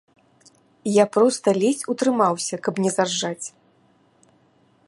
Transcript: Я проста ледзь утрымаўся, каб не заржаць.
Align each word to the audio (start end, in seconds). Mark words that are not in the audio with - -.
Я 0.91 1.05
проста 1.17 1.47
ледзь 1.61 1.85
утрымаўся, 1.95 2.55
каб 2.69 2.75
не 2.87 2.91
заржаць. 2.97 3.47